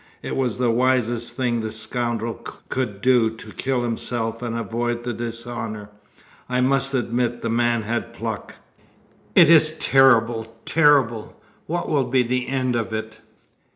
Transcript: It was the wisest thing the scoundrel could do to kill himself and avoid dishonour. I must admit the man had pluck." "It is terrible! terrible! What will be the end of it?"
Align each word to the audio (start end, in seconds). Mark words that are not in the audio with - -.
It 0.23 0.35
was 0.35 0.57
the 0.57 0.71
wisest 0.71 1.33
thing 1.35 1.61
the 1.61 1.69
scoundrel 1.69 2.33
could 2.69 3.01
do 3.01 3.29
to 3.35 3.51
kill 3.51 3.83
himself 3.83 4.41
and 4.41 4.57
avoid 4.57 5.03
dishonour. 5.03 5.89
I 6.49 6.59
must 6.59 6.95
admit 6.95 7.43
the 7.43 7.49
man 7.51 7.83
had 7.83 8.11
pluck." 8.11 8.55
"It 9.35 9.47
is 9.47 9.77
terrible! 9.77 10.55
terrible! 10.65 11.39
What 11.67 11.87
will 11.87 12.05
be 12.05 12.23
the 12.23 12.47
end 12.47 12.75
of 12.75 12.91
it?" 12.91 13.19